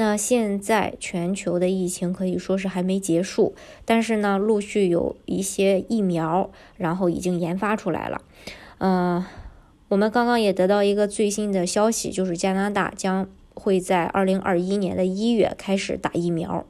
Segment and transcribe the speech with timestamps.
[0.00, 3.54] 那现在全球的疫情可以说是还没结束，
[3.84, 8.22] 但是呢，陆续有一些疫苗，然后已经研发出来了。
[8.78, 9.22] 嗯，
[9.88, 16.64] 我们刚刚也得到一个最新的消息，就是加拿大将会在二零二一年的一月开始打疫苗。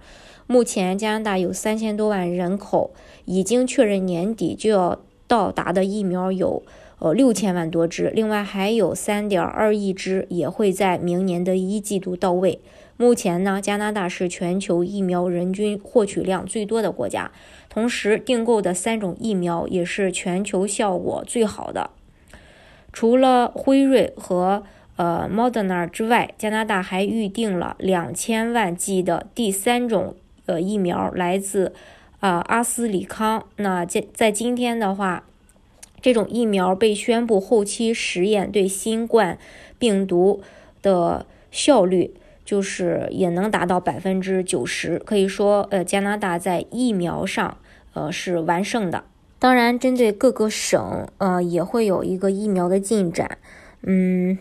[0.49, 2.93] 目前加拿大有三千多万人口，
[3.27, 6.61] 已经确认年底就要到达的疫苗有
[6.99, 12.61] 呃六千万多支，另外还有三点二亿支也会在明年的一季度到位。
[12.97, 17.31] 目前呢，加拿大是全球疫苗人均获取量最多的国家，
[17.69, 21.91] 同时订购的三种疫苗也是全球效果最好的。
[22.93, 24.65] 除了辉瑞和
[24.97, 31.73] 呃 Moderna 之外，加拿大还预定了两千万剂的第三种呃疫苗，来自
[32.21, 33.45] 啊阿斯利康。
[33.57, 35.25] 那在在今天的话，
[36.01, 39.37] 这种疫苗被宣布后期实验对新冠
[39.79, 40.41] 病毒
[40.81, 47.59] 的效率就是也能达到百分之九十，可以说呃加拿大在疫苗上
[47.93, 49.05] 呃是完胜的。
[49.39, 53.39] 当然，针对各个省，呃，也会有一个疫苗的进展。
[53.83, 54.37] 嗯，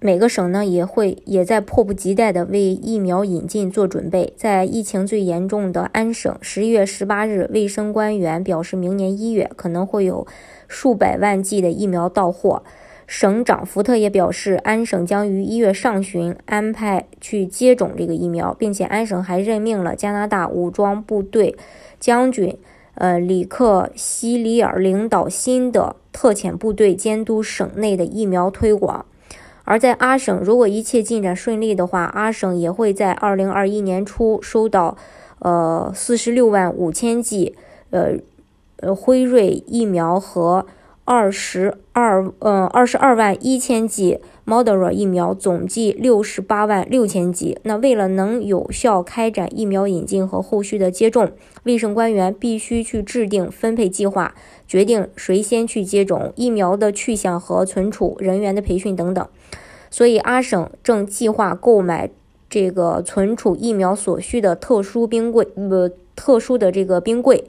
[0.00, 4.32] 每个省呢也会也在迫不及待的为疫苗引进做准备。
[4.36, 10.24] 在疫情最严重的安省，十一月十八日，卫生官员表示，明年一月可能会有
[10.68, 12.62] 数百万剂的疫苗到货。
[13.08, 21.56] 省长福特也表示，安省将于一月上旬安排去接种这个疫苗，并且安省还任命了加拿大武装部队
[21.98, 22.56] 将军。
[22.94, 29.06] 呃，里克西里尔领导新的特遣部队监督省内的疫苗推广。
[29.68, 34.96] 而在阿省，如果一切进展顺利的话，阿省也会在二零二一年初收到
[35.40, 37.54] 呃四十六万五千剂
[37.90, 38.14] 呃
[38.80, 40.64] 呃辉瑞疫苗和。
[41.10, 47.56] 二十二，嗯，二十二万一千剂 Moderna 疫苗，总计六十八万六千剂。
[47.62, 51.32] 那为了能有效开展疫苗引进和后续的接种，
[51.62, 54.34] 卫生官员必须去制定分配计划，
[54.66, 59.26] 决定谁先去接种疫苗的去向和存储人员的培训等等。
[59.90, 62.10] 所以阿省正计划购买
[62.50, 67.44] 这个存储疫苗所需的特殊冰柜，呃，特殊的这个冰柜。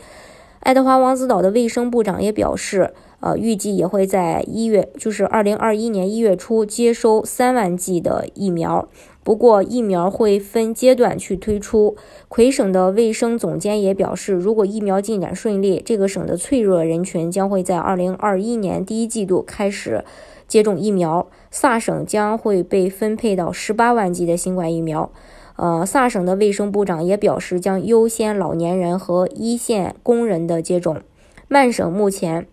[0.59, 2.93] 爱德华王子岛的卫生部长也表示。
[3.21, 8.87] 呃，预计也会在一月，就是二零二一年一月初接收三万剂的疫苗。
[9.25, 11.97] 不过，疫苗会分阶段去推出。
[12.29, 20.05] 魁省的卫生总监也表示，如果疫苗进展顺利，这个省的脆弱人群将会在二零二一年第一季度开始
[20.47, 21.27] 接种疫苗。
[21.51, 25.11] 萨省将会被分配到十八万剂的新冠疫苗。
[25.59, 31.01] 呃，萨省的卫生部长也表示，将优先老年人和一线工人的接种。
[31.47, 32.47] 曼省目前。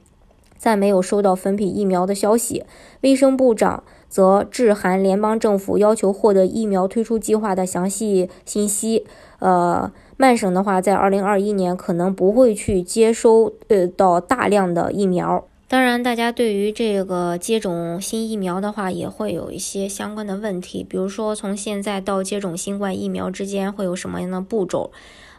[0.58, 2.64] 暂没有收到分配疫苗的消息，
[3.02, 9.06] 卫生部长则致函联邦政府，要求获得疫苗推出计划的详细信息。
[9.38, 15.44] 呃，曼省的话，在二零二一年可能不会去接收呃到大量的疫苗。
[15.68, 24.92] 当然，大家对于这个接种新疫苗的话，也会有一些相关的问题，比如说从现在到接种新冠疫苗之间会有什么样的步骤？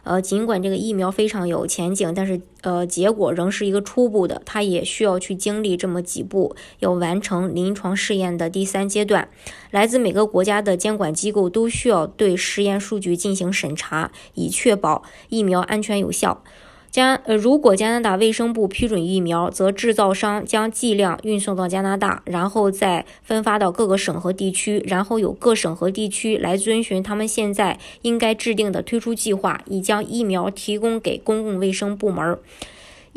[0.04, 9.28] 呃，尽管这个疫苗非常有前景，但是呃，结果仍是一个初步的，它也需要去经历这么几步，要完成临床试验的第三阶段。
[9.70, 16.42] 来自每个国家的监管机构都需要对实验数据进行审查，以确保疫苗安全有效。
[16.90, 32.38] 加呃，如果加拿大卫生部批准疫苗，则制造商将剂量运送到加拿大，然后再分发到各个省和地区，然后由各省和地区来遵循他们现在应该制定的推出计划，以将疫苗提供给公共卫生部门、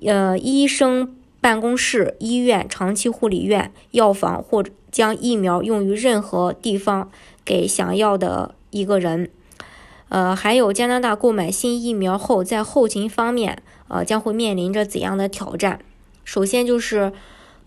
[0.06, 7.09] 呃医生办公室、医院、长期护理院、药房，或将疫苗用于任何地方
[7.46, 9.29] 给想要的一个人。
[10.11, 15.79] 呃，还有加拿大购买新疫苗后，在后勤方面，呃，将会面临着怎样的挑战？
[16.25, 17.13] 首先就是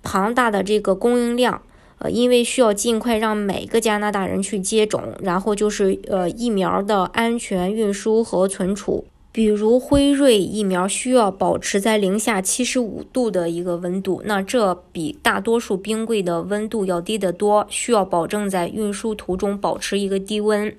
[0.02, 1.62] 庞大的这个供应量，
[2.00, 20.70] 呃，因为需要尽快让每个加拿大人去接种，然后就是呃疫苗的安全运输和存储，比如辉瑞疫苗需要保持在零下七十五度的一个温度，那这比大多数冰柜的温度要低得多，需要保证在运输途中保持一个低温。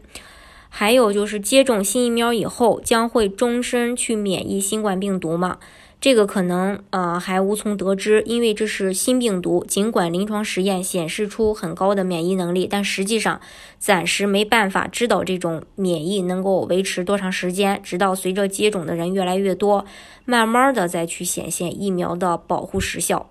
[0.78, 5.58] 还有就是接种新疫苗以后将会终身去免疫新冠病毒吗？
[6.02, 9.64] 这个可能呃还无从得知，因为这是新病毒。
[9.66, 13.40] 尽管临床实验显示出很高的免疫能力，但实际上
[13.80, 17.82] 暂时没办法知道这种免疫能够维持多长时间。
[17.82, 19.86] 直到随着接种的人越来越多，
[20.26, 23.30] 慢慢的再去显现疫苗的保护时效。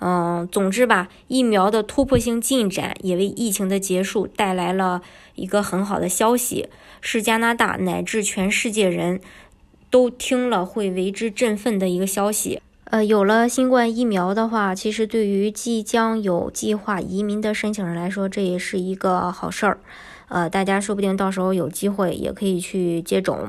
[0.00, 5.02] 嗯，总之吧，疫苗的突破性进展也为疫情的结束带来了
[5.34, 6.68] 一个很好的消息，
[7.00, 9.20] 是加拿大乃至全世界人。
[9.90, 12.60] 都听了会为之振奋的一个消息。
[12.84, 19.80] 呃，有了新冠疫苗的话，其实对于即将有计划移民的申请人来说，这也是一个好事儿。
[20.28, 23.48] 呃，大家说不定到时候有机会也可以去接种。